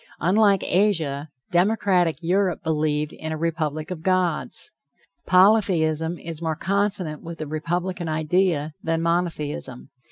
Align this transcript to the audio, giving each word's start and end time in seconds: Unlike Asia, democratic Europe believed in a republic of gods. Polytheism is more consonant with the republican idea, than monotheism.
Unlike 0.19 0.63
Asia, 0.63 1.29
democratic 1.51 2.17
Europe 2.23 2.63
believed 2.63 3.13
in 3.13 3.31
a 3.31 3.37
republic 3.37 3.91
of 3.91 4.01
gods. 4.01 4.71
Polytheism 5.27 6.17
is 6.17 6.41
more 6.41 6.55
consonant 6.55 7.21
with 7.21 7.37
the 7.37 7.45
republican 7.45 8.09
idea, 8.09 8.73
than 8.81 9.03
monotheism. 9.03 9.89